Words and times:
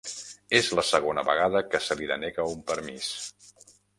És 0.59 0.69
la 0.79 0.85
segona 0.91 1.25
vegada 1.27 1.61
que 1.75 1.83
se 1.87 1.99
li 2.01 2.09
denega 2.13 2.49
un 2.55 2.65
permís 2.73 3.13